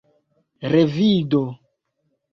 [0.73, 1.43] revido